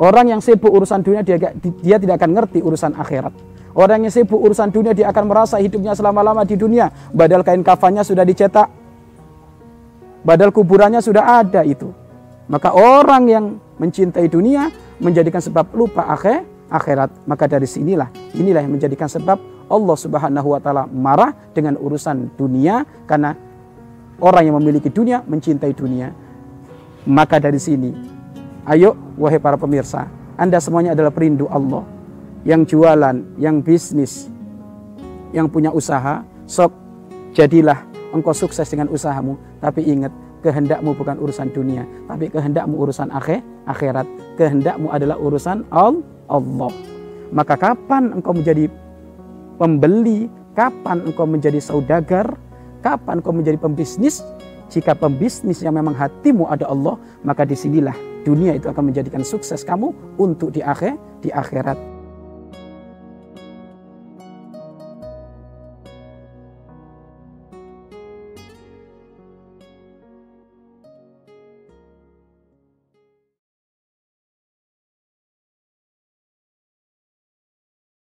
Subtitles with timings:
[0.00, 3.36] Orang yang sibuk urusan dunia dia, dia tidak akan ngerti urusan akhirat.
[3.76, 6.88] Orang yang sibuk urusan dunia dia akan merasa hidupnya selama-lama di dunia.
[7.12, 8.72] Badal kain kafannya sudah dicetak.
[10.24, 11.92] Badal kuburannya sudah ada itu.
[12.48, 13.44] Maka orang yang
[13.76, 14.72] mencintai dunia
[15.04, 17.28] menjadikan sebab lupa akhir akhirat.
[17.28, 19.36] Maka dari sinilah inilah yang menjadikan sebab
[19.68, 23.36] Allah Subhanahu wa taala marah dengan urusan dunia karena
[24.16, 26.08] orang yang memiliki dunia mencintai dunia.
[27.04, 28.20] Maka dari sini
[28.68, 30.08] Ayo wahai para pemirsa,
[30.40, 31.84] Anda semuanya adalah perindu Allah.
[32.40, 34.32] Yang jualan, yang bisnis,
[35.36, 36.72] yang punya usaha, sok
[37.36, 37.84] jadilah
[38.16, 39.36] engkau sukses dengan usahamu.
[39.60, 40.08] Tapi ingat,
[40.40, 44.08] kehendakmu bukan urusan dunia, tapi kehendakmu urusan akhir, akhirat.
[44.40, 46.72] Kehendakmu adalah urusan Allah.
[47.30, 48.72] Maka kapan engkau menjadi
[49.60, 52.40] pembeli, kapan engkau menjadi saudagar,
[52.80, 54.24] kapan engkau menjadi pembisnis,
[54.70, 56.94] jika pembisnis yang memang hatimu ada Allah,
[57.26, 61.89] maka di sinilah dunia itu akan menjadikan sukses kamu untuk di akhir di akhirat